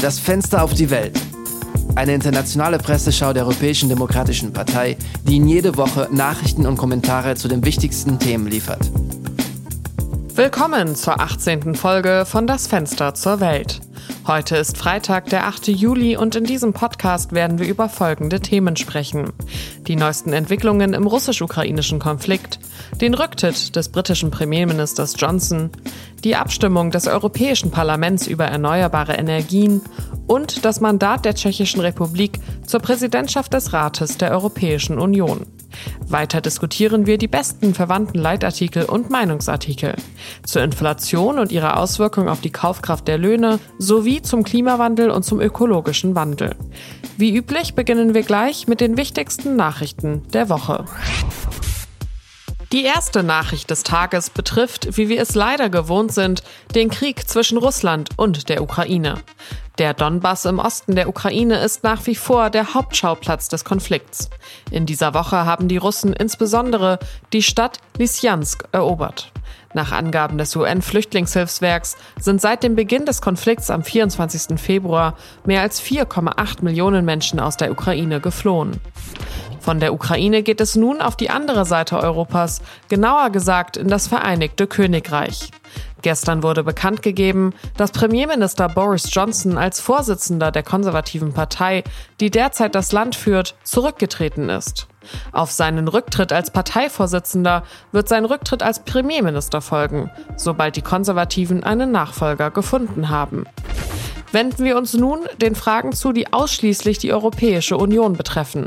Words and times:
Das 0.00 0.20
Fenster 0.20 0.62
auf 0.62 0.74
die 0.74 0.90
Welt. 0.90 1.20
Eine 1.96 2.14
internationale 2.14 2.78
Presseschau 2.78 3.32
der 3.32 3.42
Europäischen 3.42 3.88
Demokratischen 3.88 4.52
Partei, 4.52 4.96
die 5.24 5.36
Ihnen 5.36 5.48
jede 5.48 5.76
Woche 5.76 6.08
Nachrichten 6.12 6.66
und 6.66 6.76
Kommentare 6.76 7.34
zu 7.34 7.48
den 7.48 7.64
wichtigsten 7.64 8.18
Themen 8.20 8.46
liefert. 8.46 8.88
Willkommen 10.34 10.94
zur 10.94 11.20
18. 11.20 11.74
Folge 11.74 12.24
von 12.26 12.46
Das 12.46 12.68
Fenster 12.68 13.14
zur 13.14 13.40
Welt. 13.40 13.80
Heute 14.28 14.58
ist 14.58 14.76
Freitag, 14.76 15.30
der 15.30 15.46
8. 15.46 15.68
Juli 15.68 16.18
und 16.18 16.36
in 16.36 16.44
diesem 16.44 16.74
Podcast 16.74 17.32
werden 17.32 17.58
wir 17.58 17.66
über 17.66 17.88
folgende 17.88 18.40
Themen 18.40 18.76
sprechen. 18.76 19.32
Die 19.86 19.96
neuesten 19.96 20.34
Entwicklungen 20.34 20.92
im 20.92 21.06
russisch-ukrainischen 21.06 21.98
Konflikt, 21.98 22.58
den 23.00 23.14
Rücktritt 23.14 23.74
des 23.74 23.88
britischen 23.88 24.30
Premierministers 24.30 25.14
Johnson, 25.16 25.70
die 26.24 26.36
Abstimmung 26.36 26.90
des 26.90 27.06
Europäischen 27.06 27.70
Parlaments 27.70 28.26
über 28.26 28.44
erneuerbare 28.44 29.14
Energien 29.14 29.80
und 30.26 30.62
das 30.66 30.82
Mandat 30.82 31.24
der 31.24 31.34
Tschechischen 31.34 31.80
Republik 31.80 32.38
zur 32.66 32.80
Präsidentschaft 32.80 33.54
des 33.54 33.72
Rates 33.72 34.18
der 34.18 34.32
Europäischen 34.32 34.98
Union. 34.98 35.46
Weiter 36.06 36.40
diskutieren 36.40 37.06
wir 37.06 37.18
die 37.18 37.28
besten 37.28 37.74
verwandten 37.74 38.18
Leitartikel 38.18 38.84
und 38.84 39.10
Meinungsartikel 39.10 39.94
zur 40.44 40.62
Inflation 40.62 41.38
und 41.38 41.52
ihrer 41.52 41.78
Auswirkung 41.78 42.28
auf 42.28 42.40
die 42.40 42.50
Kaufkraft 42.50 43.08
der 43.08 43.18
Löhne 43.18 43.58
sowie 43.78 44.22
zum 44.22 44.44
Klimawandel 44.44 45.10
und 45.10 45.24
zum 45.24 45.40
ökologischen 45.40 46.14
Wandel. 46.14 46.54
Wie 47.16 47.34
üblich 47.34 47.74
beginnen 47.74 48.14
wir 48.14 48.22
gleich 48.22 48.68
mit 48.68 48.80
den 48.80 48.96
wichtigsten 48.96 49.56
Nachrichten 49.56 50.22
der 50.32 50.48
Woche. 50.48 50.84
Die 52.72 52.84
erste 52.84 53.22
Nachricht 53.22 53.70
des 53.70 53.82
Tages 53.82 54.28
betrifft, 54.28 54.98
wie 54.98 55.08
wir 55.08 55.22
es 55.22 55.34
leider 55.34 55.70
gewohnt 55.70 56.12
sind, 56.12 56.42
den 56.74 56.90
Krieg 56.90 57.26
zwischen 57.26 57.56
Russland 57.56 58.10
und 58.16 58.50
der 58.50 58.62
Ukraine. 58.62 59.14
Der 59.78 59.94
Donbass 59.94 60.44
im 60.44 60.58
Osten 60.58 60.96
der 60.96 61.08
Ukraine 61.08 61.60
ist 61.60 61.84
nach 61.84 62.04
wie 62.08 62.16
vor 62.16 62.50
der 62.50 62.74
Hauptschauplatz 62.74 63.48
des 63.48 63.64
Konflikts. 63.64 64.28
In 64.72 64.86
dieser 64.86 65.14
Woche 65.14 65.44
haben 65.44 65.68
die 65.68 65.76
Russen 65.76 66.12
insbesondere 66.12 66.98
die 67.32 67.44
Stadt 67.44 67.78
Lysyansk 67.96 68.64
erobert. 68.72 69.30
Nach 69.74 69.92
Angaben 69.92 70.36
des 70.36 70.56
UN-Flüchtlingshilfswerks 70.56 71.96
sind 72.18 72.40
seit 72.40 72.64
dem 72.64 72.74
Beginn 72.74 73.06
des 73.06 73.22
Konflikts 73.22 73.70
am 73.70 73.84
24. 73.84 74.58
Februar 74.60 75.14
mehr 75.44 75.62
als 75.62 75.80
4,8 75.80 76.64
Millionen 76.64 77.04
Menschen 77.04 77.38
aus 77.38 77.56
der 77.56 77.70
Ukraine 77.70 78.20
geflohen. 78.20 78.80
Von 79.60 79.78
der 79.78 79.92
Ukraine 79.92 80.42
geht 80.42 80.60
es 80.60 80.74
nun 80.74 81.00
auf 81.00 81.14
die 81.14 81.30
andere 81.30 81.64
Seite 81.64 81.98
Europas, 81.98 82.62
genauer 82.88 83.30
gesagt 83.30 83.76
in 83.76 83.86
das 83.86 84.08
Vereinigte 84.08 84.66
Königreich. 84.66 85.50
Gestern 86.02 86.42
wurde 86.42 86.62
bekannt 86.62 87.02
gegeben, 87.02 87.54
dass 87.76 87.90
Premierminister 87.90 88.68
Boris 88.68 89.12
Johnson 89.12 89.58
als 89.58 89.80
Vorsitzender 89.80 90.52
der 90.52 90.62
konservativen 90.62 91.32
Partei, 91.32 91.82
die 92.20 92.30
derzeit 92.30 92.74
das 92.74 92.92
Land 92.92 93.16
führt, 93.16 93.56
zurückgetreten 93.64 94.48
ist. 94.48 94.86
Auf 95.32 95.50
seinen 95.50 95.88
Rücktritt 95.88 96.32
als 96.32 96.50
Parteivorsitzender 96.50 97.64
wird 97.92 98.08
sein 98.08 98.24
Rücktritt 98.24 98.62
als 98.62 98.80
Premierminister 98.80 99.60
folgen, 99.60 100.10
sobald 100.36 100.76
die 100.76 100.82
Konservativen 100.82 101.64
einen 101.64 101.90
Nachfolger 101.90 102.50
gefunden 102.50 103.08
haben. 103.08 103.46
Wenden 104.30 104.64
wir 104.64 104.76
uns 104.76 104.92
nun 104.92 105.20
den 105.40 105.54
Fragen 105.54 105.92
zu, 105.92 106.12
die 106.12 106.32
ausschließlich 106.32 106.98
die 106.98 107.12
Europäische 107.12 107.78
Union 107.78 108.12
betreffen. 108.12 108.66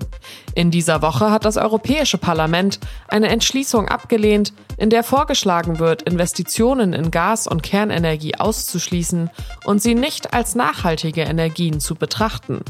In 0.53 0.69
dieser 0.69 1.01
Woche 1.01 1.31
hat 1.31 1.45
das 1.45 1.57
Europäische 1.57 2.17
Parlament 2.17 2.79
eine 3.07 3.29
Entschließung 3.29 3.87
abgelehnt, 3.87 4.53
in 4.77 4.89
der 4.89 5.03
vorgeschlagen 5.03 5.79
wird, 5.79 6.01
Investitionen 6.01 6.93
in 6.93 7.11
Gas- 7.11 7.47
und 7.47 7.63
Kernenergie 7.63 8.35
auszuschließen 8.35 9.29
und 9.65 9.81
sie 9.81 9.95
nicht 9.95 10.33
als 10.33 10.55
nachhaltige 10.55 11.21
Energien 11.21 11.79
zu 11.79 11.95
betrachten. 11.95 12.61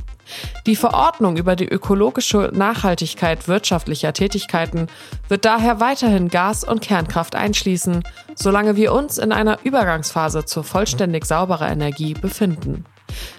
Die 0.65 0.75
Verordnung 0.75 1.37
über 1.37 1.55
die 1.55 1.67
ökologische 1.67 2.51
Nachhaltigkeit 2.53 3.47
wirtschaftlicher 3.47 4.13
Tätigkeiten 4.13 4.87
wird 5.27 5.45
daher 5.45 5.79
weiterhin 5.79 6.29
Gas- 6.29 6.63
und 6.63 6.81
Kernkraft 6.81 7.35
einschließen, 7.35 8.03
solange 8.35 8.75
wir 8.75 8.93
uns 8.93 9.17
in 9.17 9.31
einer 9.31 9.59
Übergangsphase 9.63 10.45
zur 10.45 10.63
vollständig 10.63 11.25
sauberer 11.25 11.69
Energie 11.69 12.13
befinden. 12.13 12.85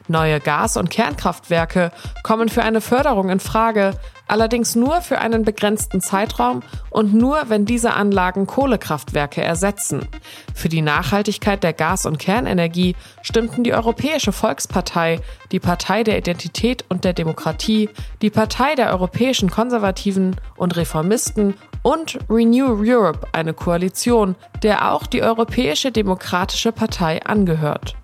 Neue 0.09 0.41
Gas- 0.41 0.77
und 0.77 0.91
Kernkraftwerke 0.91 1.91
kommen 2.23 2.49
für 2.49 2.63
eine 2.63 2.81
Förderung 2.81 3.31
in 3.31 3.41
Frage, 3.41 3.93
allerdings 4.29 4.75
nur 4.75 5.03
für 5.03 5.19
einen 5.19 5.45
begrenzten 5.45 6.01
Zeitraum 6.01 6.63
und 6.91 7.13
nur, 7.13 7.49
wenn 7.49 7.67
diese 7.67 7.93
Anlagen 7.93 8.47
Kohlekraftwerke 8.47 9.43
ersetzen. 9.43 10.09
Für 10.55 10.69
die 10.69 10.81
Nachhaltigkeit 10.81 11.63
der 11.63 11.73
Gas- 11.73 12.07
und 12.07 12.19
Kernenergie 12.19 12.97
stimmten 13.23 13.63
die 13.63 13.75
Europäische 13.75 14.33
Volkspartei, 14.33 15.21
die 15.51 15.61
Partei 15.61 16.03
der 16.03 16.19
Identität 16.19 16.85
und 16.89 17.05
der 17.05 17.13
Demokratie, 17.13 17.91
die 18.23 18.31
Partei 18.31 18.75
der 18.75 18.91
europäischen 18.91 19.51
Konservativen 19.51 20.37
und 20.57 20.77
Reformisten 20.77 21.55
und 21.83 22.19
Renew 22.31 22.79
Europe, 22.81 23.27
eine 23.33 23.53
Koalition, 23.53 24.37
der 24.63 24.93
auch 24.93 25.07
die 25.07 25.23
Europäische 25.23 25.93
Demokratische 25.93 26.73
Partei 26.73 27.23
angehört. 27.25 27.97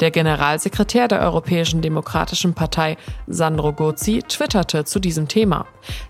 Der 0.00 0.10
Generalsekretär 0.10 1.08
der 1.08 1.20
Europäischen 1.20 1.80
Demokratischen 1.80 2.54
Partei, 2.54 2.96
Sandro 3.26 3.72
Gozzi, 3.72 4.22
twitterte 4.26 4.84
zu 4.84 4.98
diesem 4.98 5.28
Thema. 5.28 5.66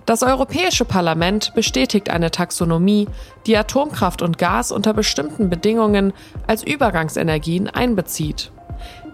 Das 0.07 0.23
Europäische 0.23 0.85
Parlament 0.85 1.55
bestätigt 1.55 2.11
eine 2.11 2.31
Taxonomie, 2.31 3.09
die 3.47 3.57
Atomkraft 3.57 4.23
und 4.23 4.39
Gas 4.39 4.73
unter 4.73 4.95
bestimmten 4.95 5.51
Bedingungen 5.51 6.13
als 6.47 6.63
Übergangsenergien 6.63 7.69
einbezieht. 7.69 8.53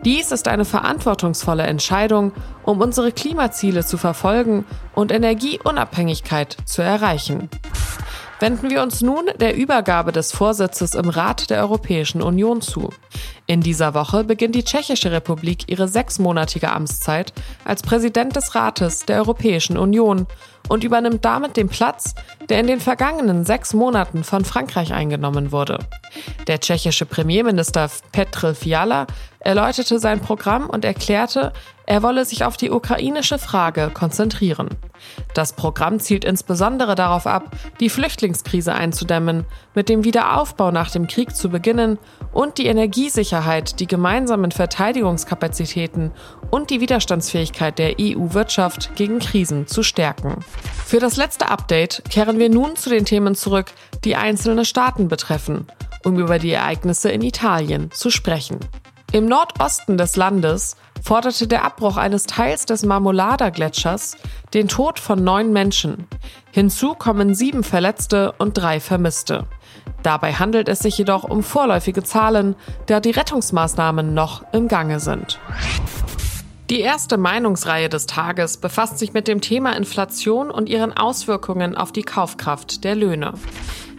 Dies 0.05 0.31
ist 0.31 0.47
eine 0.47 0.65
verantwortungsvolle 0.65 1.65
Entscheidung, 1.65 2.33
um 2.63 2.81
unsere 2.81 3.11
Klimaziele 3.11 3.85
zu 3.85 3.99
verfolgen 3.99 4.65
und 4.95 5.11
Energieunabhängigkeit 5.11 6.57
zu 6.65 6.83
erreichen. 6.83 7.49
Wenden 8.41 8.71
wir 8.71 8.83
uns 8.83 9.01
nun 9.01 9.27
der 9.41 9.57
Übergabe 9.57 10.13
des 10.13 10.31
Vorsitzes 10.31 10.95
im 10.95 11.09
Rat 11.09 11.51
der 11.51 11.61
Europäischen 11.61 12.23
Union 12.23 12.61
zu. 12.61 12.91
In 13.51 13.63
dieser 13.63 13.95
Woche 13.95 14.25
beginnt 14.25 14.55
die 14.55 14.63
Tschechische 14.63 15.11
Republik 15.11 15.71
ihre 15.71 15.89
sechsmonatige 15.89 16.71
Amtszeit 16.71 17.33
als 17.65 17.83
Präsident 17.83 18.37
des 18.37 18.55
Rates 18.55 19.07
der 19.07 19.17
Europäischen 19.17 19.79
Union 19.79 20.27
und 20.69 20.85
übernimmt 20.85 21.25
damit 21.25 21.57
den 21.57 21.69
Platz, 21.69 22.15
der 22.49 22.61
in 22.61 22.67
den 22.67 22.81
vergangenen 22.81 23.45
sechs 23.45 23.75
Monaten 23.75 24.25
von 24.25 24.45
Frankreich 24.45 24.93
eingenommen 24.93 25.53
wurde. 25.53 25.79
Der 26.47 26.61
tschechische 26.61 27.07
Premierminister 27.07 27.91
Petr 28.13 28.55
Fiala 28.55 29.07
erläuterte 29.41 29.99
sein 29.99 30.21
Programm 30.21 30.69
und 30.69 30.85
erklärte, 30.85 31.53
er 31.87 32.03
wolle 32.03 32.25
sich 32.27 32.45
auf 32.45 32.59
die 32.59 32.71
ukrainische 32.71 33.39
Frage 33.39 33.91
konzentrieren. 33.93 34.69
Das 35.33 35.55
Programm 35.55 36.01
zielt 36.01 36.25
insbesondere 36.25 36.95
darauf 36.95 37.27
ab, 37.27 37.57
die 37.81 37.89
Flüchtlingskrise 37.89 38.75
einzudämmen, 38.75 39.47
mit 39.75 39.89
dem 39.89 40.05
Wiederaufbau 40.05 40.71
nach 40.71 40.91
dem 40.91 41.07
Krieg 41.07 41.35
zu 41.35 41.49
beginnen 41.49 41.99
und 42.33 42.59
die 42.59 42.67
Energiesicherheit, 42.67 43.81
die 43.81 43.87
gemeinsamen 43.87 44.51
Verteidigungskapazitäten 44.51 46.11
und 46.51 46.69
die 46.69 46.81
Widerstandsfähigkeit 46.81 47.79
der 47.79 47.95
EU-Wirtschaft 47.99 48.95
gegen 48.97 49.19
Krisen 49.19 49.67
zu 49.67 49.83
stärken. 49.83 50.45
Für 50.89 51.01
das 51.01 51.19
letzte 51.19 51.51
Update 51.51 52.03
kehren 52.09 52.39
wir 52.39 52.49
nun 52.49 52.75
zu 52.75 52.89
den 52.89 53.05
Themen 53.05 53.35
zurück, 53.35 53.67
die 54.05 54.17
einzelne 54.17 54.65
Staaten 54.65 55.09
betreffen, 55.09 55.67
um 56.03 56.19
über 56.19 56.39
die 56.39 56.53
Ereignisse 56.53 57.11
in 57.11 57.21
Italien 57.21 57.91
zu 57.91 58.09
sprechen. 58.09 58.59
Im 59.13 59.27
Nordosten 59.27 59.99
des 59.99 60.17
Landes 60.17 60.79
forderte 61.03 61.47
der 61.47 61.67
Abbruch 61.67 61.99
eines 61.99 62.23
Teils 62.25 62.65
des 62.65 62.87
Marmolada-Gletschers 62.87 64.17
den 64.55 64.69
Tod 64.69 64.99
von 64.99 65.23
neun 65.23 65.53
Menschen. 65.53 66.09
Hinzu 66.53 66.95
kommen 66.95 67.35
sieben 67.35 67.65
Verletzte 67.65 68.33
und 68.39 68.57
drei 68.57 68.81
Vermisste. 68.81 69.45
Dabei 70.03 70.33
handelt 70.33 70.71
es 70.71 70.79
sich 70.79 70.97
jedoch 70.97 71.25
um 71.25 71.43
vorläufige 71.43 72.03
Zahlen, 72.03 72.57
da 72.87 73.01
die 73.01 73.11
Rettungsmaßnahmen 73.11 74.15
noch 74.15 74.43
im 74.55 74.69
Gange 74.69 75.01
sind. 75.01 75.39
Die 76.71 76.81
erste 76.81 77.17
Meinungsreihe 77.17 77.89
des 77.89 78.05
Tages 78.05 78.59
befasst 78.59 78.99
sich 78.99 79.15
mit 79.15 79.27
dem 79.27 79.41
Thema 79.41 79.75
Inflation 79.75 80.51
und 80.51 80.69
ihren 80.69 80.95
Auswirkungen 80.95 81.75
auf 81.75 81.93
die 81.93 82.03
Kaufkraft 82.03 82.85
der 82.85 82.95
Löhne. 82.95 83.33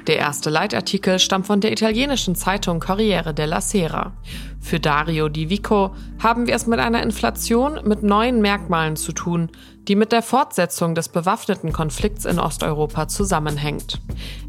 Der 0.06 0.18
erste 0.18 0.52
Leitartikel 0.52 1.18
stammt 1.18 1.48
von 1.48 1.62
der 1.62 1.72
italienischen 1.72 2.36
Zeitung 2.36 2.80
Corriere 2.80 3.34
della 3.34 3.60
Sera. 3.62 4.14
Für 4.60 4.80
Dario 4.80 5.30
Di 5.30 5.50
Vico 5.50 5.96
haben 6.22 6.46
wir 6.46 6.54
es 6.54 6.68
mit 6.68 6.80
einer 6.80 7.02
Inflation 7.02 7.80
mit 7.86 8.04
neuen 8.04 8.40
Merkmalen 8.40 8.96
zu 8.96 9.14
tun, 9.14 9.50
die 9.88 9.96
mit 9.96 10.12
der 10.12 10.22
Fortsetzung 10.22 10.94
des 10.94 11.10
bewaffneten 11.10 11.74
Konflikts 11.74 12.26
in 12.26 12.38
Osteuropa 12.38 13.08
zusammenhängt. 13.08 14.00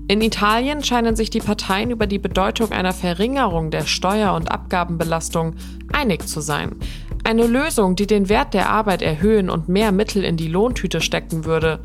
In 0.09 0.21
Italien 0.21 0.85
scheinen 0.85 1.17
sich 1.17 1.31
die 1.31 1.41
Parteien 1.41 1.91
über 1.91 2.07
die 2.07 2.19
Bedeutung 2.19 2.73
einer 2.73 2.93
Verringerung 2.93 3.71
der 3.71 3.87
Steuer- 3.87 4.35
und 4.35 4.51
Abgabenbelastung 4.51 5.55
einig 5.93 6.29
zu 6.29 6.41
sein. 6.41 6.77
Eine 7.25 7.47
Lösung, 7.47 7.97
die 7.97 8.07
den 8.07 8.29
Wert 8.29 8.55
der 8.55 8.71
Arbeit 8.71 9.03
erhöhen 9.03 9.51
und 9.51 9.69
mehr 9.69 9.93
Mittel 9.93 10.25
in 10.25 10.37
die 10.37 10.49
Lohntüte 10.49 11.01
stecken 11.01 11.45
würde. 11.45 11.81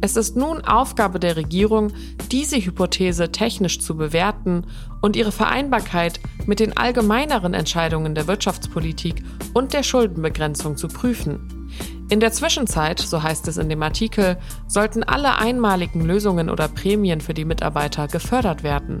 Es 0.00 0.16
ist 0.16 0.36
nun 0.36 0.64
Aufgabe 0.64 1.18
der 1.18 1.36
Regierung, 1.36 1.92
diese 2.30 2.56
Hypothese 2.56 3.32
technisch 3.32 3.80
zu 3.80 3.96
bewerten 3.96 4.64
und 5.02 5.16
ihre 5.16 5.32
Vereinbarkeit 5.32 6.20
mit 6.46 6.60
den 6.60 6.76
allgemeineren 6.76 7.52
Entscheidungen 7.52 8.14
der 8.14 8.28
Wirtschaftspolitik 8.28 9.24
und 9.54 9.72
der 9.72 9.82
Schuldenbegrenzung 9.82 10.76
zu 10.76 10.86
prüfen. 10.86 11.70
In 12.10 12.20
der 12.20 12.32
Zwischenzeit, 12.32 13.00
so 13.00 13.22
heißt 13.22 13.48
es 13.48 13.58
in 13.58 13.68
dem 13.68 13.82
Artikel, 13.82 14.38
sollten 14.66 15.02
alle 15.02 15.36
einmaligen 15.36 16.06
Lösungen 16.06 16.48
oder 16.48 16.68
Prämien 16.68 17.20
für 17.20 17.34
die 17.34 17.44
Mitarbeiter 17.44 18.06
gefördert 18.06 18.62
werden. 18.62 19.00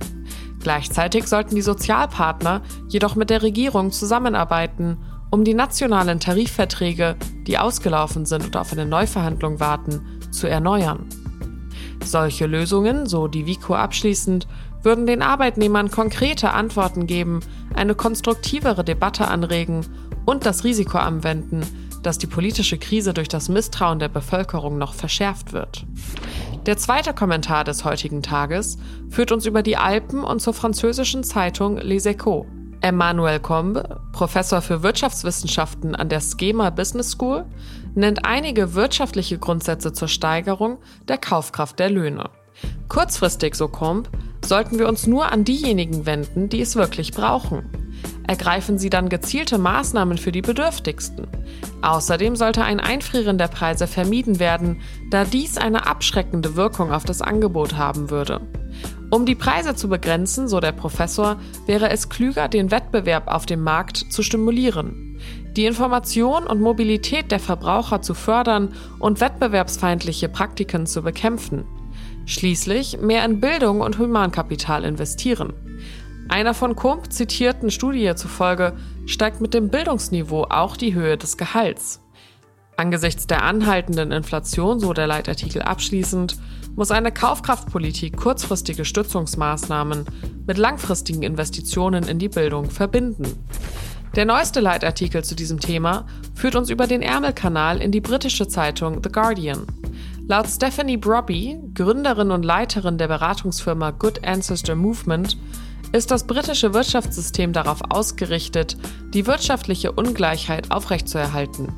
Gleichzeitig 0.60 1.26
sollten 1.26 1.54
die 1.54 1.62
Sozialpartner 1.62 2.62
jedoch 2.88 3.14
mit 3.14 3.30
der 3.30 3.42
Regierung 3.42 3.92
zusammenarbeiten, 3.92 4.98
um 5.30 5.44
die 5.44 5.54
nationalen 5.54 6.20
Tarifverträge, 6.20 7.16
die 7.46 7.58
ausgelaufen 7.58 8.26
sind 8.26 8.44
und 8.44 8.56
auf 8.56 8.72
eine 8.72 8.86
Neuverhandlung 8.86 9.60
warten, 9.60 10.00
zu 10.30 10.48
erneuern. 10.48 11.06
Solche 12.04 12.46
Lösungen, 12.46 13.06
so 13.06 13.28
die 13.28 13.46
Vico 13.46 13.74
abschließend, 13.74 14.46
würden 14.82 15.06
den 15.06 15.22
Arbeitnehmern 15.22 15.90
konkrete 15.90 16.52
Antworten 16.52 17.06
geben, 17.06 17.40
eine 17.74 17.94
konstruktivere 17.94 18.84
Debatte 18.84 19.28
anregen 19.28 19.84
und 20.24 20.46
das 20.46 20.64
Risiko 20.64 20.98
anwenden, 20.98 21.62
dass 22.02 22.18
die 22.18 22.26
politische 22.26 22.78
Krise 22.78 23.12
durch 23.12 23.28
das 23.28 23.48
Misstrauen 23.48 23.98
der 23.98 24.08
Bevölkerung 24.08 24.78
noch 24.78 24.94
verschärft 24.94 25.52
wird. 25.52 25.84
Der 26.66 26.76
zweite 26.76 27.12
Kommentar 27.14 27.64
des 27.64 27.84
heutigen 27.84 28.22
Tages 28.22 28.78
führt 29.10 29.32
uns 29.32 29.46
über 29.46 29.62
die 29.62 29.76
Alpen 29.76 30.22
und 30.22 30.40
zur 30.40 30.54
französischen 30.54 31.24
Zeitung 31.24 31.78
Les 31.78 32.06
Echos. 32.06 32.46
Emmanuel 32.80 33.40
Combe, 33.40 33.97
Professor 34.12 34.62
für 34.62 34.82
Wirtschaftswissenschaften 34.82 35.94
an 35.94 36.08
der 36.08 36.20
Schema 36.20 36.70
Business 36.70 37.12
School, 37.12 37.44
nennt 37.94 38.24
einige 38.24 38.74
wirtschaftliche 38.74 39.38
Grundsätze 39.38 39.92
zur 39.92 40.08
Steigerung 40.08 40.78
der 41.08 41.18
Kaufkraft 41.18 41.78
der 41.78 41.90
Löhne. 41.90 42.30
Kurzfristig, 42.88 43.54
so 43.54 43.68
Combe, 43.68 44.10
sollten 44.44 44.78
wir 44.78 44.88
uns 44.88 45.06
nur 45.06 45.30
an 45.30 45.44
diejenigen 45.44 46.06
wenden, 46.06 46.48
die 46.48 46.60
es 46.60 46.76
wirklich 46.76 47.12
brauchen. 47.12 47.68
Ergreifen 48.26 48.78
Sie 48.78 48.90
dann 48.90 49.08
gezielte 49.08 49.58
Maßnahmen 49.58 50.18
für 50.18 50.32
die 50.32 50.42
Bedürftigsten. 50.42 51.26
Außerdem 51.82 52.36
sollte 52.36 52.62
ein 52.62 52.80
Einfrieren 52.80 53.38
der 53.38 53.48
Preise 53.48 53.86
vermieden 53.86 54.38
werden, 54.38 54.82
da 55.10 55.24
dies 55.24 55.56
eine 55.56 55.86
abschreckende 55.86 56.56
Wirkung 56.56 56.92
auf 56.92 57.04
das 57.04 57.22
Angebot 57.22 57.76
haben 57.76 58.10
würde. 58.10 58.40
Um 59.10 59.24
die 59.24 59.34
Preise 59.34 59.74
zu 59.74 59.88
begrenzen, 59.88 60.48
so 60.48 60.60
der 60.60 60.72
Professor, 60.72 61.40
wäre 61.66 61.90
es 61.90 62.08
klüger, 62.08 62.48
den 62.48 62.70
Wettbewerb 62.70 63.28
auf 63.28 63.46
dem 63.46 63.62
Markt 63.62 63.96
zu 63.96 64.22
stimulieren. 64.22 65.18
Die 65.56 65.64
Information 65.64 66.46
und 66.46 66.60
Mobilität 66.60 67.32
der 67.32 67.40
Verbraucher 67.40 68.02
zu 68.02 68.14
fördern 68.14 68.74
und 68.98 69.20
wettbewerbsfeindliche 69.20 70.28
Praktiken 70.28 70.86
zu 70.86 71.02
bekämpfen. 71.02 71.64
Schließlich 72.26 73.00
mehr 73.00 73.24
in 73.24 73.40
Bildung 73.40 73.80
und 73.80 73.98
Humankapital 73.98 74.84
investieren. 74.84 75.54
Einer 76.28 76.52
von 76.52 76.76
Kump 76.76 77.10
zitierten 77.10 77.70
Studie 77.70 78.14
zufolge 78.14 78.76
steigt 79.06 79.40
mit 79.40 79.54
dem 79.54 79.70
Bildungsniveau 79.70 80.46
auch 80.50 80.76
die 80.76 80.92
Höhe 80.92 81.16
des 81.16 81.38
Gehalts. 81.38 82.02
Angesichts 82.78 83.26
der 83.26 83.42
anhaltenden 83.42 84.12
Inflation, 84.12 84.78
so 84.78 84.92
der 84.92 85.08
Leitartikel 85.08 85.62
abschließend, 85.62 86.36
muss 86.76 86.92
eine 86.92 87.10
Kaufkraftpolitik 87.10 88.16
kurzfristige 88.16 88.84
Stützungsmaßnahmen 88.84 90.04
mit 90.46 90.58
langfristigen 90.58 91.24
Investitionen 91.24 92.04
in 92.04 92.20
die 92.20 92.28
Bildung 92.28 92.70
verbinden. 92.70 93.44
Der 94.14 94.26
neueste 94.26 94.60
Leitartikel 94.60 95.24
zu 95.24 95.34
diesem 95.34 95.58
Thema 95.58 96.06
führt 96.36 96.54
uns 96.54 96.70
über 96.70 96.86
den 96.86 97.02
Ärmelkanal 97.02 97.82
in 97.82 97.90
die 97.90 98.00
britische 98.00 98.46
Zeitung 98.46 99.00
The 99.02 99.10
Guardian. 99.10 99.66
Laut 100.28 100.46
Stephanie 100.46 100.98
Brobby, 100.98 101.58
Gründerin 101.74 102.30
und 102.30 102.44
Leiterin 102.44 102.96
der 102.96 103.08
Beratungsfirma 103.08 103.90
Good 103.90 104.24
Ancestor 104.24 104.76
Movement, 104.76 105.36
ist 105.90 106.12
das 106.12 106.28
britische 106.28 106.74
Wirtschaftssystem 106.74 107.52
darauf 107.52 107.80
ausgerichtet, 107.90 108.76
die 109.14 109.26
wirtschaftliche 109.26 109.90
Ungleichheit 109.90 110.70
aufrechtzuerhalten. 110.70 111.72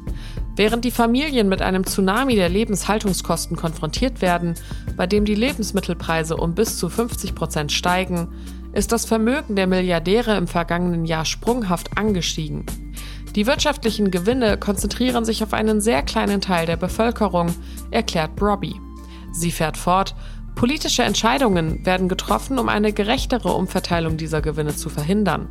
Während 0.57 0.85
die 0.85 0.91
Familien 0.91 1.49
mit 1.49 1.63
einem 1.63 1.85
Tsunami 1.85 2.35
der 2.35 2.49
Lebenshaltungskosten 2.49 3.57
konfrontiert 3.57 4.21
werden, 4.21 4.55
bei 4.97 5.07
dem 5.07 5.25
die 5.25 5.35
Lebensmittelpreise 5.35 6.37
um 6.37 6.55
bis 6.55 6.77
zu 6.77 6.89
50 6.89 7.35
Prozent 7.35 7.73
steigen, 7.73 8.29
ist 8.73 8.93
das 8.93 9.05
Vermögen 9.05 9.57
der 9.57 9.67
Milliardäre 9.67 10.37
im 10.37 10.47
vergangenen 10.47 11.05
Jahr 11.05 11.25
sprunghaft 11.25 11.97
angestiegen. 11.97 12.67
Die 13.37 13.47
wirtschaftlichen 13.47 14.11
Gewinne 14.11 14.59
konzentrieren 14.59 15.25
sich 15.25 15.43
auf 15.43 15.53
einen 15.53 15.81
sehr 15.81 16.03
kleinen 16.03 16.41
Teil 16.41 16.67
der 16.67 16.77
Bevölkerung, 16.77 17.55
erklärt 17.91 18.35
Brobby. 18.37 18.75
Sie 19.33 19.53
fährt 19.53 19.77
fort, 19.77 20.17
politische 20.57 21.05
Entscheidungen 21.05 21.87
werden 21.87 22.09
getroffen, 22.09 22.59
um 22.59 22.69
eine 22.69 22.93
gerechtere 22.93 23.53
Umverteilung 23.53 24.17
dieser 24.17 24.43
Gewinne 24.43 24.75
zu 24.75 24.89
verhindern. 24.89 25.49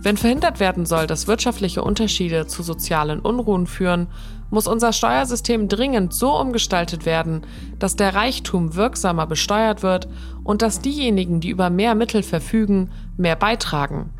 Wenn 0.00 0.16
verhindert 0.16 0.60
werden 0.60 0.86
soll, 0.86 1.06
dass 1.06 1.26
wirtschaftliche 1.26 1.82
Unterschiede 1.82 2.46
zu 2.46 2.62
sozialen 2.62 3.18
Unruhen 3.18 3.66
führen, 3.66 4.06
muss 4.48 4.66
unser 4.66 4.92
Steuersystem 4.92 5.68
dringend 5.68 6.14
so 6.14 6.38
umgestaltet 6.38 7.04
werden, 7.04 7.42
dass 7.78 7.96
der 7.96 8.14
Reichtum 8.14 8.76
wirksamer 8.76 9.26
besteuert 9.26 9.82
wird 9.82 10.08
und 10.44 10.62
dass 10.62 10.80
diejenigen, 10.80 11.40
die 11.40 11.50
über 11.50 11.68
mehr 11.68 11.94
Mittel 11.94 12.22
verfügen, 12.22 12.90
mehr 13.16 13.36
beitragen. 13.36 14.10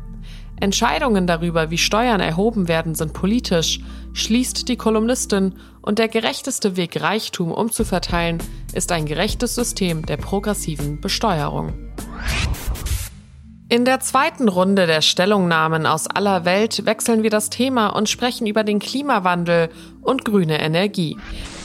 Entscheidungen 0.59 1.25
darüber, 1.25 1.71
wie 1.71 1.77
Steuern 1.77 2.19
erhoben 2.19 2.67
werden, 2.67 2.93
sind 2.93 3.13
politisch, 3.13 3.79
schließt 4.13 4.67
die 4.67 4.75
Kolumnistin, 4.75 5.55
und 5.81 5.97
der 5.97 6.09
gerechteste 6.09 6.75
Weg, 6.75 7.01
Reichtum 7.01 7.51
umzuverteilen, 7.51 8.39
ist 8.73 8.91
ein 8.91 9.05
gerechtes 9.05 9.55
System 9.55 10.05
der 10.05 10.17
progressiven 10.17 10.99
Besteuerung. 10.99 11.73
In 13.71 13.85
der 13.85 13.99
zweiten 13.99 14.49
Runde 14.49 14.87
der 14.87 15.03
Stellungnahmen 15.03 15.85
aus 15.85 16.07
aller 16.07 16.43
Welt 16.43 16.87
wechseln 16.87 17.21
wir 17.21 17.29
das 17.29 17.51
Thema 17.51 17.89
und 17.89 18.09
sprechen 18.09 18.47
über 18.47 18.63
den 18.63 18.79
Klimawandel 18.79 19.69
und 20.01 20.25
grüne 20.25 20.59
Energie. 20.59 21.17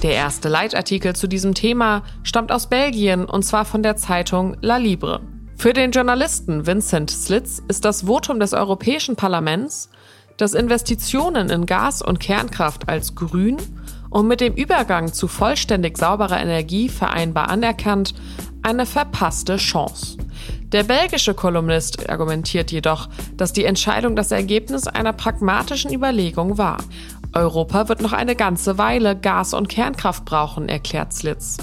Der 0.02 0.12
erste 0.12 0.50
Leitartikel 0.50 1.16
zu 1.16 1.28
diesem 1.28 1.54
Thema 1.54 2.02
stammt 2.22 2.52
aus 2.52 2.68
Belgien 2.68 3.24
und 3.24 3.42
zwar 3.42 3.64
von 3.64 3.82
der 3.82 3.96
Zeitung 3.96 4.54
La 4.60 4.76
Libre. 4.76 5.22
Für 5.56 5.72
den 5.72 5.92
Journalisten 5.92 6.66
Vincent 6.66 7.10
Slitz 7.10 7.62
ist 7.68 7.86
das 7.86 8.02
Votum 8.02 8.38
des 8.38 8.52
Europäischen 8.52 9.16
Parlaments, 9.16 9.88
dass 10.36 10.52
Investitionen 10.52 11.48
in 11.48 11.64
Gas 11.64 12.02
und 12.02 12.20
Kernkraft 12.20 12.86
als 12.86 13.14
grün 13.14 13.56
und 14.10 14.28
mit 14.28 14.42
dem 14.42 14.52
Übergang 14.52 15.14
zu 15.14 15.26
vollständig 15.26 15.96
sauberer 15.96 16.38
Energie 16.38 16.90
vereinbar 16.90 17.48
anerkannt, 17.48 18.12
eine 18.62 18.84
verpasste 18.84 19.56
Chance. 19.56 20.18
Der 20.74 20.82
belgische 20.82 21.34
Kolumnist 21.34 22.10
argumentiert 22.10 22.72
jedoch, 22.72 23.08
dass 23.36 23.52
die 23.52 23.64
Entscheidung 23.64 24.16
das 24.16 24.32
Ergebnis 24.32 24.88
einer 24.88 25.12
pragmatischen 25.12 25.94
Überlegung 25.94 26.58
war. 26.58 26.78
Europa 27.32 27.88
wird 27.88 28.02
noch 28.02 28.12
eine 28.12 28.34
ganze 28.34 28.76
Weile 28.76 29.14
Gas- 29.14 29.54
und 29.54 29.68
Kernkraft 29.68 30.24
brauchen, 30.24 30.68
erklärt 30.68 31.12
Slitz. 31.12 31.58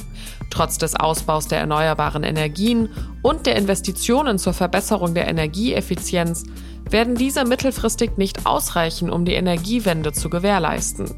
Trotz 0.50 0.78
des 0.78 0.96
Ausbaus 0.96 1.50
der 1.50 1.60
erneuerbaren 1.60 2.24
Energien 2.24 2.88
und 3.22 3.48
der 3.48 3.58
Investitionen 3.58 4.40
zur 4.40 4.54
Verbesserung 4.54 5.14
der 5.14 5.28
Energieeffizienz 5.28 6.46
werden 6.90 7.16
diese 7.16 7.44
mittelfristig 7.44 8.12
nicht 8.16 8.46
ausreichen, 8.46 9.10
um 9.10 9.26
die 9.26 9.34
Energiewende 9.34 10.14
zu 10.14 10.30
gewährleisten. 10.30 11.14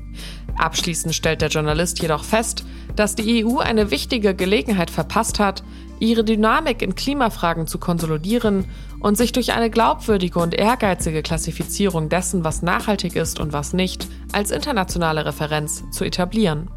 Abschließend 0.57 1.13
stellt 1.13 1.41
der 1.41 1.49
Journalist 1.49 2.01
jedoch 2.01 2.23
fest, 2.23 2.62
dass 2.95 3.15
die 3.15 3.45
EU 3.45 3.59
eine 3.59 3.91
wichtige 3.91 4.35
Gelegenheit 4.35 4.89
verpasst 4.89 5.39
hat, 5.39 5.63
ihre 5.99 6.23
Dynamik 6.23 6.81
in 6.81 6.95
Klimafragen 6.95 7.65
zu 7.65 7.77
konsolidieren 7.77 8.65
und 8.99 9.17
sich 9.17 9.31
durch 9.31 9.53
eine 9.53 9.69
glaubwürdige 9.69 10.39
und 10.39 10.53
ehrgeizige 10.53 11.23
Klassifizierung 11.23 12.09
dessen, 12.09 12.43
was 12.43 12.61
nachhaltig 12.61 13.15
ist 13.15 13.39
und 13.39 13.53
was 13.53 13.73
nicht, 13.73 14.07
als 14.31 14.51
internationale 14.51 15.25
Referenz 15.25 15.83
zu 15.91 16.03
etablieren. 16.03 16.69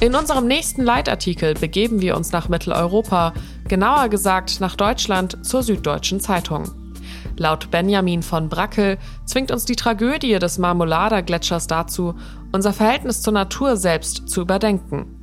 In 0.00 0.14
unserem 0.14 0.46
nächsten 0.46 0.82
Leitartikel 0.82 1.54
begeben 1.54 2.00
wir 2.00 2.16
uns 2.16 2.30
nach 2.30 2.48
Mitteleuropa, 2.48 3.34
genauer 3.66 4.08
gesagt 4.08 4.60
nach 4.60 4.76
Deutschland 4.76 5.44
zur 5.44 5.62
Süddeutschen 5.62 6.20
Zeitung. 6.20 6.70
Laut 7.36 7.70
Benjamin 7.70 8.22
von 8.22 8.48
Brackel 8.48 8.98
zwingt 9.24 9.50
uns 9.50 9.64
die 9.64 9.76
Tragödie 9.76 10.38
des 10.38 10.58
Marmolada-Gletschers 10.58 11.66
dazu, 11.68 12.14
unser 12.52 12.72
Verhältnis 12.72 13.22
zur 13.22 13.32
Natur 13.32 13.76
selbst 13.76 14.28
zu 14.28 14.40
überdenken. 14.40 15.17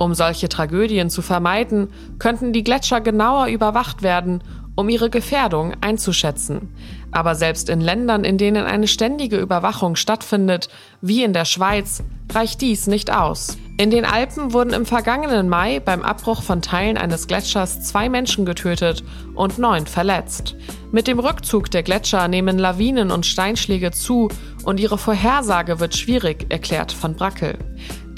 Um 0.00 0.14
solche 0.14 0.48
Tragödien 0.48 1.10
zu 1.10 1.20
vermeiden, 1.20 1.88
könnten 2.18 2.54
die 2.54 2.64
Gletscher 2.64 3.02
genauer 3.02 3.48
überwacht 3.48 4.00
werden, 4.00 4.42
um 4.74 4.88
ihre 4.88 5.10
Gefährdung 5.10 5.74
einzuschätzen. 5.82 6.74
Aber 7.10 7.34
selbst 7.34 7.68
in 7.68 7.82
Ländern, 7.82 8.24
in 8.24 8.38
denen 8.38 8.64
eine 8.64 8.88
ständige 8.88 9.36
Überwachung 9.36 9.96
stattfindet, 9.96 10.70
wie 11.02 11.22
in 11.22 11.34
der 11.34 11.44
Schweiz, 11.44 12.02
reicht 12.32 12.62
dies 12.62 12.86
nicht 12.86 13.12
aus. 13.12 13.58
In 13.76 13.90
den 13.90 14.06
Alpen 14.06 14.54
wurden 14.54 14.72
im 14.72 14.86
vergangenen 14.86 15.50
Mai 15.50 15.80
beim 15.80 16.02
Abbruch 16.02 16.42
von 16.42 16.62
Teilen 16.62 16.96
eines 16.96 17.26
Gletschers 17.26 17.82
zwei 17.82 18.08
Menschen 18.08 18.46
getötet 18.46 19.04
und 19.34 19.58
neun 19.58 19.86
verletzt. 19.86 20.56
Mit 20.92 21.08
dem 21.08 21.18
Rückzug 21.18 21.70
der 21.70 21.82
Gletscher 21.82 22.26
nehmen 22.28 22.58
Lawinen 22.58 23.10
und 23.10 23.26
Steinschläge 23.26 23.90
zu 23.90 24.28
und 24.64 24.80
ihre 24.80 24.98
Vorhersage 24.98 25.78
wird 25.78 25.94
schwierig, 25.94 26.46
erklärt 26.48 26.90
von 26.90 27.14
Brackel. 27.14 27.58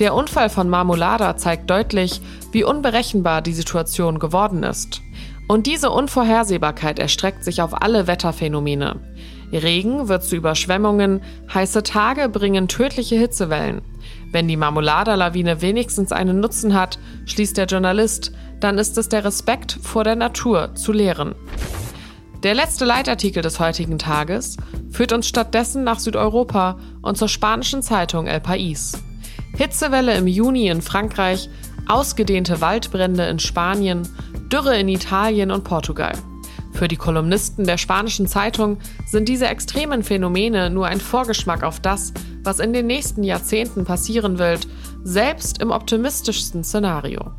Der 0.02 0.14
Unfall 0.14 0.50
von 0.50 0.68
Marmolada 0.68 1.36
zeigt 1.36 1.70
deutlich, 1.70 2.20
wie 2.50 2.64
unberechenbar 2.64 3.40
die 3.40 3.52
Situation 3.52 4.18
geworden 4.18 4.64
ist. 4.64 5.00
Und 5.46 5.68
diese 5.68 5.90
Unvorhersehbarkeit 5.90 6.98
erstreckt 6.98 7.44
sich 7.44 7.62
auf 7.62 7.82
alle 7.82 8.08
Wetterphänomene. 8.08 8.96
Regen 9.52 10.08
wird 10.08 10.24
zu 10.24 10.34
Überschwemmungen, 10.34 11.22
heiße 11.54 11.84
Tage 11.84 12.28
bringen 12.28 12.66
tödliche 12.66 13.14
Hitzewellen. 13.14 13.82
Wenn 14.32 14.48
die 14.48 14.56
Marmolada-Lawine 14.56 15.62
wenigstens 15.62 16.10
einen 16.10 16.40
Nutzen 16.40 16.74
hat, 16.74 16.98
schließt 17.26 17.56
der 17.56 17.66
Journalist, 17.66 18.32
dann 18.58 18.78
ist 18.78 18.98
es 18.98 19.08
der 19.08 19.24
Respekt 19.24 19.78
vor 19.82 20.02
der 20.02 20.16
Natur 20.16 20.74
zu 20.74 20.90
lehren. 20.90 21.36
Der 22.42 22.54
letzte 22.54 22.86
Leitartikel 22.86 23.40
des 23.40 23.60
heutigen 23.60 24.00
Tages 24.00 24.56
führt 24.90 25.12
uns 25.12 25.28
stattdessen 25.28 25.84
nach 25.84 26.00
Südeuropa 26.00 26.80
und 27.02 27.16
zur 27.16 27.28
spanischen 27.28 27.82
Zeitung 27.82 28.26
El 28.26 28.40
País. 28.40 29.00
Hitzewelle 29.62 30.16
im 30.16 30.26
Juni 30.26 30.66
in 30.66 30.82
Frankreich, 30.82 31.48
ausgedehnte 31.86 32.60
Waldbrände 32.60 33.28
in 33.28 33.38
Spanien, 33.38 34.08
Dürre 34.50 34.76
in 34.76 34.88
Italien 34.88 35.52
und 35.52 35.62
Portugal. 35.62 36.14
Für 36.72 36.88
die 36.88 36.96
Kolumnisten 36.96 37.64
der 37.64 37.78
spanischen 37.78 38.26
Zeitung 38.26 38.78
sind 39.06 39.28
diese 39.28 39.46
extremen 39.46 40.02
Phänomene 40.02 40.68
nur 40.68 40.88
ein 40.88 40.98
Vorgeschmack 40.98 41.62
auf 41.62 41.78
das, 41.78 42.12
was 42.42 42.58
in 42.58 42.72
den 42.72 42.88
nächsten 42.88 43.22
Jahrzehnten 43.22 43.84
passieren 43.84 44.40
wird, 44.40 44.66
selbst 45.04 45.62
im 45.62 45.70
optimistischsten 45.70 46.64
Szenario. 46.64 47.30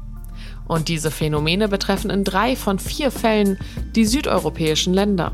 Und 0.65 0.87
diese 0.87 1.11
Phänomene 1.11 1.67
betreffen 1.67 2.09
in 2.09 2.23
drei 2.23 2.55
von 2.55 2.79
vier 2.79 3.11
Fällen 3.11 3.57
die 3.97 4.05
südeuropäischen 4.05 4.93
Länder, 4.93 5.33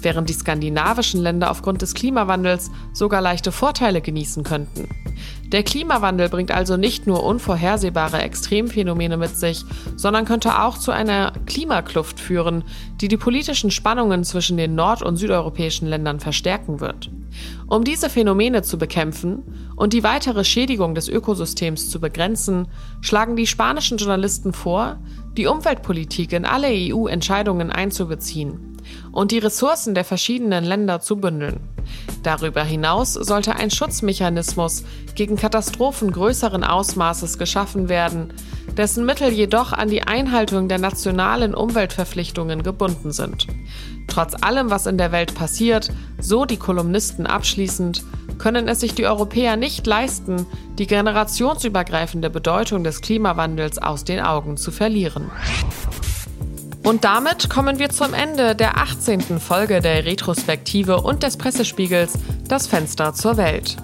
während 0.00 0.30
die 0.30 0.34
skandinavischen 0.34 1.20
Länder 1.20 1.50
aufgrund 1.50 1.82
des 1.82 1.92
Klimawandels 1.92 2.70
sogar 2.94 3.20
leichte 3.20 3.52
Vorteile 3.52 4.00
genießen 4.00 4.44
könnten. 4.44 4.88
Der 5.52 5.62
Klimawandel 5.62 6.30
bringt 6.30 6.50
also 6.50 6.78
nicht 6.78 7.06
nur 7.06 7.22
unvorhersehbare 7.22 8.22
Extremphänomene 8.22 9.18
mit 9.18 9.36
sich, 9.36 9.64
sondern 9.96 10.24
könnte 10.24 10.62
auch 10.62 10.78
zu 10.78 10.92
einer 10.92 11.34
Klimakluft 11.44 12.18
führen, 12.18 12.64
die 13.02 13.08
die 13.08 13.18
politischen 13.18 13.70
Spannungen 13.70 14.24
zwischen 14.24 14.56
den 14.56 14.74
nord- 14.74 15.02
und 15.02 15.16
südeuropäischen 15.16 15.86
Ländern 15.86 16.20
verstärken 16.20 16.80
wird. 16.80 17.10
Um 17.66 17.84
diese 17.84 18.08
Phänomene 18.08 18.62
zu 18.62 18.78
bekämpfen 18.78 19.42
und 19.76 19.92
die 19.92 20.02
weitere 20.02 20.42
Schädigung 20.42 20.94
des 20.94 21.08
Ökosystems 21.08 21.90
zu 21.90 22.00
begrenzen, 22.00 22.68
schlagen 23.02 23.36
die 23.36 23.46
spanischen 23.46 23.98
Journalisten 23.98 24.54
vor, 24.54 25.00
die 25.36 25.46
Umweltpolitik 25.46 26.32
in 26.32 26.46
alle 26.46 26.68
EU-Entscheidungen 26.70 27.70
einzubeziehen 27.70 28.71
und 29.12 29.30
die 29.30 29.38
Ressourcen 29.38 29.94
der 29.94 30.04
verschiedenen 30.04 30.64
Länder 30.64 31.00
zu 31.00 31.16
bündeln. 31.16 31.60
Darüber 32.22 32.64
hinaus 32.64 33.14
sollte 33.14 33.56
ein 33.56 33.70
Schutzmechanismus 33.70 34.84
gegen 35.14 35.36
Katastrophen 35.36 36.12
größeren 36.12 36.64
Ausmaßes 36.64 37.38
geschaffen 37.38 37.88
werden, 37.88 38.32
dessen 38.76 39.04
Mittel 39.04 39.30
jedoch 39.30 39.72
an 39.72 39.88
die 39.88 40.02
Einhaltung 40.02 40.68
der 40.68 40.78
nationalen 40.78 41.54
Umweltverpflichtungen 41.54 42.62
gebunden 42.62 43.12
sind. 43.12 43.46
Trotz 44.08 44.34
allem, 44.42 44.70
was 44.70 44.86
in 44.86 44.98
der 44.98 45.12
Welt 45.12 45.34
passiert, 45.34 45.90
so 46.18 46.44
die 46.44 46.56
Kolumnisten 46.56 47.26
abschließend, 47.26 48.02
können 48.38 48.66
es 48.68 48.80
sich 48.80 48.94
die 48.94 49.06
Europäer 49.06 49.56
nicht 49.56 49.86
leisten, 49.86 50.46
die 50.78 50.86
generationsübergreifende 50.86 52.30
Bedeutung 52.30 52.82
des 52.82 53.00
Klimawandels 53.00 53.78
aus 53.78 54.04
den 54.04 54.20
Augen 54.20 54.56
zu 54.56 54.70
verlieren. 54.70 55.30
Und 56.82 57.04
damit 57.04 57.48
kommen 57.48 57.78
wir 57.78 57.90
zum 57.90 58.12
Ende 58.12 58.56
der 58.56 58.76
18. 58.76 59.38
Folge 59.38 59.80
der 59.80 60.04
Retrospektive 60.04 61.00
und 61.00 61.22
des 61.22 61.36
Pressespiegels 61.36 62.14
Das 62.48 62.66
Fenster 62.66 63.14
zur 63.14 63.36
Welt. 63.36 63.76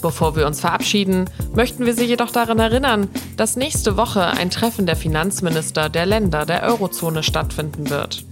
Bevor 0.00 0.36
wir 0.36 0.46
uns 0.46 0.60
verabschieden, 0.60 1.28
möchten 1.54 1.84
wir 1.84 1.94
Sie 1.94 2.04
jedoch 2.04 2.30
daran 2.30 2.60
erinnern, 2.60 3.08
dass 3.36 3.56
nächste 3.56 3.96
Woche 3.96 4.24
ein 4.24 4.50
Treffen 4.50 4.86
der 4.86 4.96
Finanzminister 4.96 5.88
der 5.88 6.06
Länder 6.06 6.46
der 6.46 6.62
Eurozone 6.62 7.22
stattfinden 7.22 7.90
wird. 7.90 8.24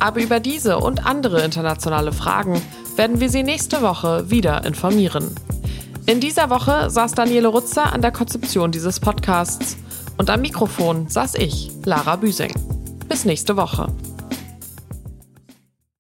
Aber 0.00 0.20
über 0.20 0.40
diese 0.40 0.78
und 0.78 1.06
andere 1.06 1.42
internationale 1.42 2.12
Fragen 2.12 2.60
werden 2.96 3.20
wir 3.20 3.28
Sie 3.28 3.42
nächste 3.42 3.82
Woche 3.82 4.30
wieder 4.30 4.64
informieren. 4.64 5.34
In 6.06 6.18
dieser 6.18 6.50
Woche 6.50 6.90
saß 6.90 7.12
Daniele 7.12 7.48
Rutzer 7.48 7.92
an 7.92 8.02
der 8.02 8.10
Konzeption 8.10 8.72
dieses 8.72 8.98
Podcasts 8.98 9.76
und 10.16 10.28
am 10.28 10.40
Mikrofon 10.40 11.08
saß 11.08 11.34
ich, 11.36 11.70
Lara 11.84 12.16
Büsing. 12.16 12.79
Bis 13.10 13.24
nächste 13.24 13.56
Woche. 13.56 13.88